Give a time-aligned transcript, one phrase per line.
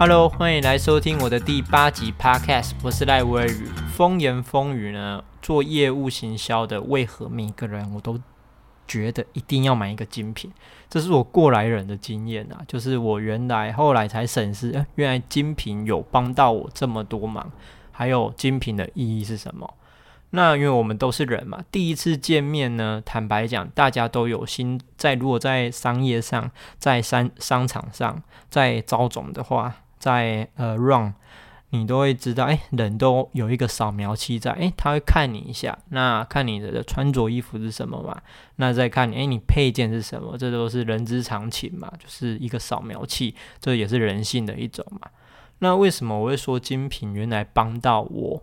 [0.00, 3.66] Hello，欢迎来收听我的第八集 Podcast，我是赖威宇。
[3.92, 8.16] 风言风语呢，做业务行销的，为何每个人我都
[8.86, 10.52] 觉得一定要买一个精品？
[10.88, 17.50] 这是我过来人的经验啊，就是我原来后来才审视，呃，原来精品有帮到我这么多忙，
[17.90, 19.74] 还有精品的意义是什么？
[20.30, 25.14] 那因为我们都是人嘛，第一次见面呢，坦白讲，大家都有心在。
[25.14, 31.12] 如果在商业上，在商商场上，在招总的话，在呃 run，
[31.70, 38.20] 你都会知道，哎，人都有一个扫描器在，哎，他会看你一下，那看你的穿着衣服是什么嘛，
[38.56, 45.00] 那再看你，哎，你配件是什么，这都是人之常情嘛，就是一个扫描器，这也是人性的一种嘛。
[45.58, 48.42] 那为什么我会说精品原来帮到我？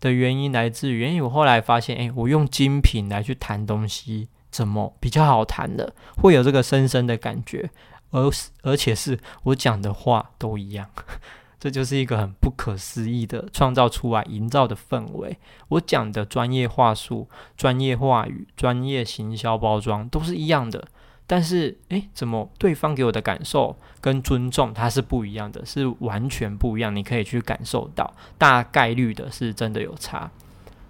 [0.00, 7.68] 的原因来自于，因为我后来发现，哎，我用精品来去谈东西，怎么比较好谈的，会有这个深深的感觉，
[8.10, 8.30] 而
[8.62, 10.88] 而且是我讲的话都一样，
[11.58, 15.38] 这就是一个很不可思议的创造出来、营造的氛围。
[15.68, 20.88] 我讲的专业话术、专业话语、专业行销包装都是一样的。
[21.26, 26.96] 但是，诶，怎么对方给我的感受跟尊重它是不一样的，是完全不一样。
[26.96, 30.28] 你可以去感受到，大概率的是真的有差。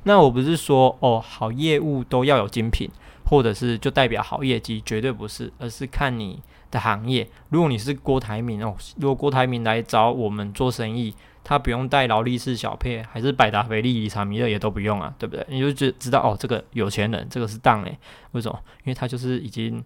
[0.04, 2.90] 那我不是说哦，好业务都要有精品，
[3.30, 7.26] 或者是就代表好业绩，绝对不是，而是看你的行业。
[7.50, 11.14] 如果你是郭台铭哦，如果郭台铭来找我们做生意，
[11.44, 15.46] 他不用带劳力士小配，还是百达翡丽、理查米勒也都不用啊，对不对？
[15.48, 17.96] 你就知知道哦，这个有钱人，这个是当诶，
[18.32, 18.58] 为什么？
[18.78, 19.82] 因为他就是已经。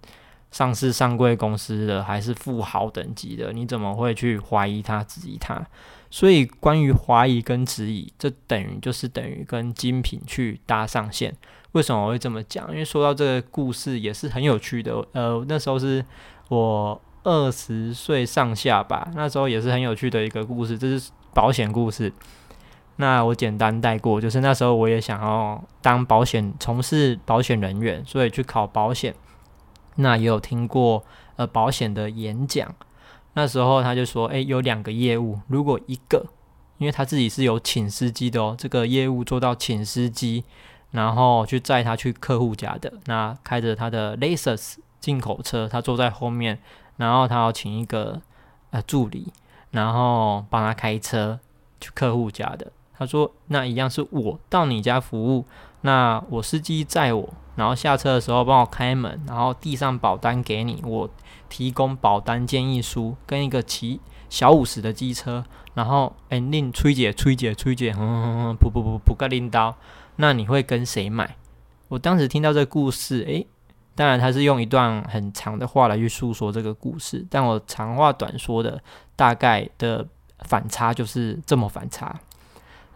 [0.51, 5.61] 上市上柜公司的还是富豪等级的，你怎么会去怀疑他、质疑他？
[6.12, 11.34] 所以关于怀疑跟质疑，这等于就是等于跟精品去搭上线。
[11.75, 12.69] 为什么我会这么讲？
[12.70, 15.05] 因为说到这个故事也是很有趣的。
[15.12, 16.05] 呃，那时候是
[16.48, 22.12] 我二十岁上下吧，那时候也是很有趣的一个故事，这是保险故事。
[22.97, 29.12] 那我简单带过，就是那时候我也想要当保险，从事保险人员，所以去考保险。
[29.96, 31.05] 那也有听过
[31.35, 32.73] 呃保险的演讲，
[33.33, 36.24] 那时候他就说，诶，有两个业务，如果一个，
[36.79, 40.45] 因为他自己是有请司机的哦，这个业务做到请司机，
[40.94, 46.60] 然后去载他去客户家的，那开着他的 Lexus 进口车，他坐在后面，
[46.96, 48.22] 然后他要请一个
[48.70, 49.32] 呃助理，
[49.72, 51.40] 然后帮他开车
[51.80, 52.70] 去客户家的。
[52.96, 55.44] 他说，那一样是我到你家服务，
[55.80, 57.34] 那我司机载我。
[57.56, 61.11] 然后下车的时候帮我开门，然后递上保单给你，我
[61.48, 65.44] 提供保单建议书跟一个骑小五十的机车，
[65.74, 69.76] 然后哎令崔姐崔姐崔姐，哼哼哼，不不不不个拎刀，
[70.17, 71.36] 那你会跟谁买？
[71.89, 73.47] 我当时听到这个故事，诶，
[73.95, 78.83] 当然他是用一段很长的话来去诉说这个故事，但我长话短说的
[79.17, 80.07] 大概的
[80.41, 82.19] 反差就是这么反差，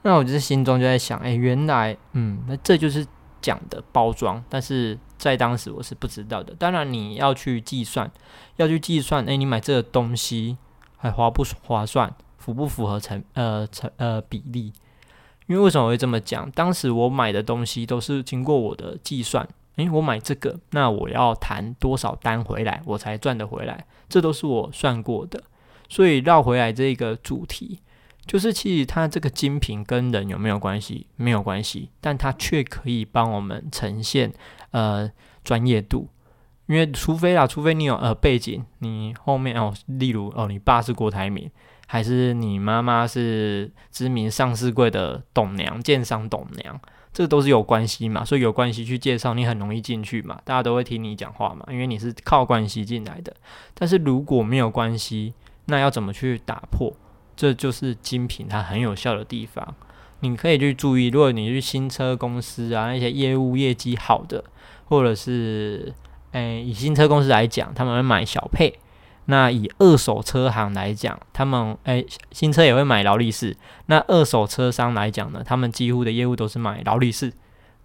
[0.02, 3.06] 那我就是心中就在想，哎，原来嗯，那这就是。
[3.40, 6.52] 讲的包装，但是在当时我是不知道的。
[6.58, 8.10] 当然你要去计算，
[8.56, 10.58] 要去计算，诶，你买这个东西
[10.96, 14.72] 还划不划算，符不符合成呃成呃比例？
[15.48, 16.48] 因为为什么会这么讲？
[16.52, 23.86] 当时我买的东西都是经过我的计算，诶，我买这个，那我要谈多少单回来，我才赚得回来？
[24.08, 25.42] 这都是我算过的。
[25.88, 27.80] 所以绕回来这个主题。
[28.26, 31.06] 就是其实它这个精品跟人有没有关系？
[31.16, 34.30] 没有关系，但它却可以帮我们呈现
[34.72, 35.10] 呃
[35.42, 36.10] 专业度。
[36.66, 41.50] 因为除非啊，除非你有呃背景，你后面哦，例如哦，你爸是郭台铭，
[41.90, 46.78] 还是你妈妈是知名上市柜的董娘、建商董娘，
[47.14, 48.22] 这都是有关系嘛。
[48.22, 53.34] 所以有关系去介绍，你很容易进去嘛，大家都会听你讲话嘛，因为你是靠关系进来的。
[53.72, 55.32] 但是如果没有关系，
[55.64, 56.94] 那要怎么去打破？
[57.34, 59.74] 这就是精品它很有效的地方，
[60.20, 64.44] 你可以去注意，如果你去新车公司啊，那些业务业绩好的，
[64.84, 65.94] 或者是
[66.32, 68.72] 诶以新车公司来讲，他们会买小配；
[69.30, 73.54] 那以二手车行来讲，他们诶新车也会买劳力士；
[73.86, 77.32] 那二手车商来讲呢，他们几乎的业务都是买劳力士，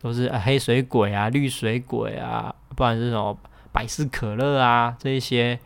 [0.01, 3.37] 都是黑水鬼啊、绿水鬼啊，不然是什么
[3.71, 5.59] 百事可乐啊这一些，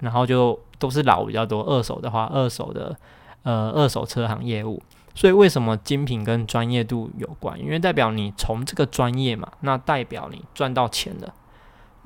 [0.00, 2.96] 然后就都是老比较多，二手的话，二手的。
[3.44, 4.82] 呃，二手车行业务，
[5.14, 7.60] 所以为什么精品跟专业度有关？
[7.60, 11.34] 因为代表你从这个专业嘛，那代表你赚到钱了。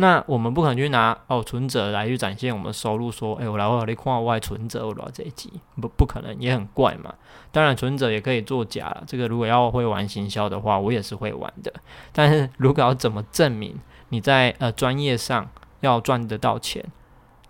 [0.00, 7.12] 那我们不可能去拿哦存折来去展现我们收入，说，哎，我来我来看我外存折，我拿这一集，不不可能，也很怪嘛。
[7.52, 9.04] 当然，存折也可以作假了。
[9.06, 11.72] 这个如果要会玩行销的话，我也是会玩的。
[12.12, 13.78] 但是如果要怎么证明
[14.08, 15.48] 你在呃专业上
[15.80, 16.84] 要赚得到钱？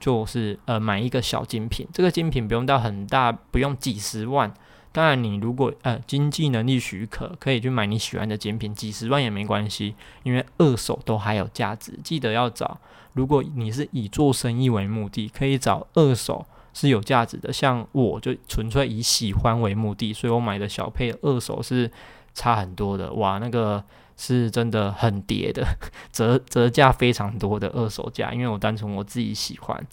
[0.01, 4.55] 就是呃买一个小精品，这个精品不用到很大，不用几十万。
[4.99, 11.97] 当然，你如果呃经济能力许可，可以去买你喜欢的精品，几十万也没关系，因为二手都还有价值。
[12.03, 12.81] 记得要找，
[13.13, 17.53] 如果你是以做生意为目的，可以找二手是有价值的。
[17.53, 21.89] 像我就纯粹以喜欢为目的，所以我买的小配二手是
[22.35, 23.13] 差很多的。
[23.13, 23.81] 哇，那个
[24.17, 25.65] 是真的很跌的，
[26.11, 29.87] 折折价非常多的二手价，因为我单纯我自己喜欢。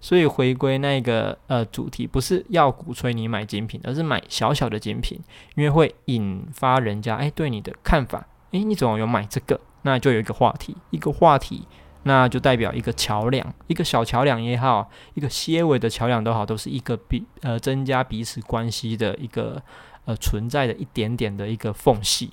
[0.00, 5.20] 所以回归那个呃主题，不是要鼓吹你买精品，而是买小小的精品，
[5.56, 9.60] 因为会引发人家哎对你的看法，哎你怎么有买这个？
[9.82, 11.66] 那就有一个话题，一个话题，
[12.04, 19.62] 那就代表一个桥梁，一个小桥梁也好，一个些微的桥梁都好，都是一个彼呃增加彼此关系的一个
[20.06, 22.30] 呃存在的一点点的一个缝隙。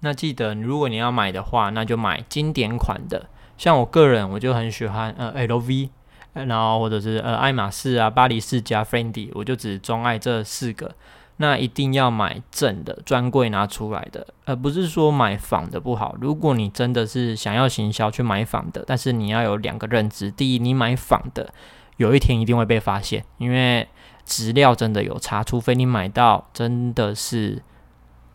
[0.00, 5.90] 那记得如果你要买的话，那就买经典款的，像我个人我就很喜欢呃 LV。
[6.34, 10.94] 然后或者是呃爱马仕啊、巴黎世家、Fendi，我就只钟爱这四个。
[11.38, 16.14] 那一定要买正的专柜拿出来的，而不是说买仿的不好。
[16.20, 21.52] 如果你真的是想要行销去买仿的，但是你要有两个认知：第一，你买仿的
[21.96, 23.88] 有一天一定会被发现，因为
[24.24, 27.60] 质料真的有差，除非你买到真的是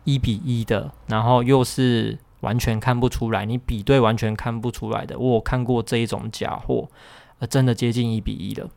[0.04, 5.18] 一比一的，然后又是完全看不出来，你比对完全看不出来的。
[5.18, 6.86] 我看过这一种假货。
[7.40, 8.70] 呃，真的接近一比一了。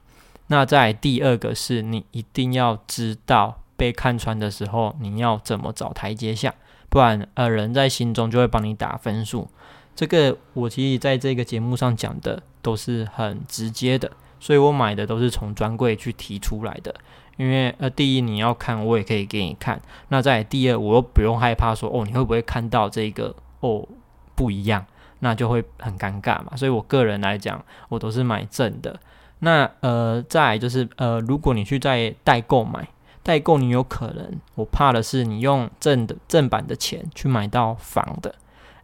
[0.48, 6.54] 那在第二个是你一定要知道被看穿的时候，你要怎么找台阶下，
[6.90, 9.48] 不然呃人在心中就会帮你打分数。
[9.96, 16.94] 这个我其实在这个节目上讲的都是很直接的，所以我买的都是从专柜去提出来的。
[17.38, 19.82] 因为呃，第一你要看，我也可以给你看。
[20.10, 23.88] 那在第二，我又不用害怕说哦，你会不会看到这个哦
[24.36, 24.86] 不一样？
[25.24, 29.00] 那就会很尴尬嘛，所以我个人来讲，我都是买正的。
[29.40, 32.90] 那呃，再就是呃，如果你去在代购买，
[33.24, 38.36] 代购你有可能，我怕的是你用正的正版的钱去买到仿的。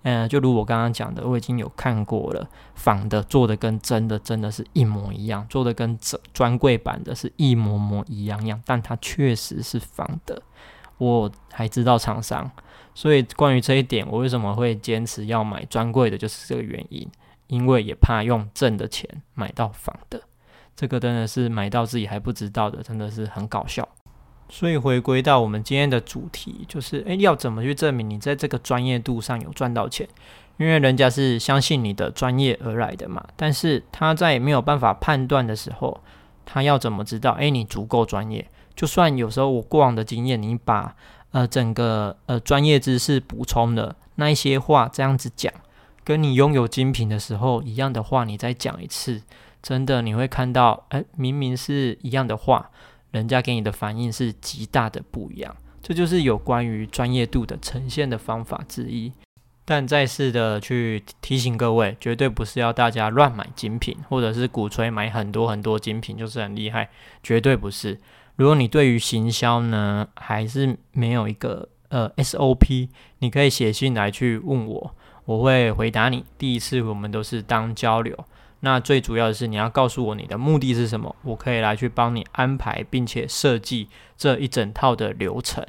[0.04, 10.42] 嗯，就如我刚刚讲的，我已经有看过了，仿的做的跟真的真的是一模一样，做的跟专专柜版的是一模模一样样，但它确实是仿的。
[10.98, 12.50] 我还知道厂商。
[13.00, 17.10] 所以关于这一点，我为什么会坚持要买专柜的，就是这个原因。
[17.48, 20.22] 因为也怕用挣的钱买到仿的，
[20.76, 23.88] 这个真的是买到自己还不知道的，真的是很搞笑。
[24.50, 30.06] 所以回归到我们今天的主题，就是诶，要怎么去证明你在这个专业度上有赚到钱？
[30.58, 33.26] 因为人家是相信你的专业而来的嘛。
[33.38, 36.02] 但是他在没有办法判断的时候，
[36.46, 37.32] 他要怎么知道？
[37.36, 38.46] 诶，你足够专业？
[38.76, 40.96] 就算有时候我过往的经验，你把
[41.32, 45.54] 呃，整个呃专业知识补充的那一些话，这样子讲，
[46.04, 49.22] 跟你拥有精品的时候一样的话，你再讲一次，
[49.62, 52.72] 真的你会看到，哎，明明是一样的话，
[53.12, 55.56] 人家给你的反应是极大的不一样。
[55.82, 59.12] 这就是有关于专业度的呈现的方法之一。
[59.72, 66.90] 但再次的去提醒各位，绝对不是要大家乱买精品，或者是鼓吹买很多很多精品就是很厉害，
[67.22, 68.00] 绝对不是。
[68.36, 72.90] 如果你对于行销呢还是没有一个呃 SOP，
[73.20, 74.96] 你可以写信来去问我，
[75.26, 76.26] 我会回答你。
[76.40, 78.18] 第一次我们都是当交流，
[78.62, 85.64] 那最主要的是你要告诉我你的目的是什么，我可以来去帮你安排并且设计这一整套的流程。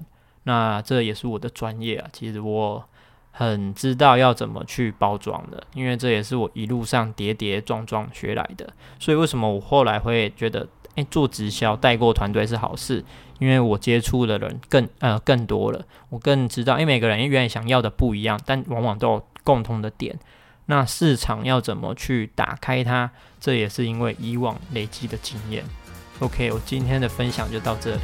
[0.44, 2.82] 那这也是我的专业啊，其实我
[3.30, 8.68] 很知道要怎么去包装的，因为这也是我一路上跌跌撞撞学来的。
[8.98, 10.66] 所以为什么我后来会觉得？
[10.96, 13.04] 诶，做直销带过团队是好事，
[13.38, 20.18] 因为我接触的人更呃更多了，我更知道，因为每个人原来想要的不一样，但往往都有共同的点。
[20.66, 23.08] 那市场要怎么去打开它，
[23.38, 25.64] 这也是因为以往累积的经验。
[26.18, 28.00] OK，我今天的分享就到这里。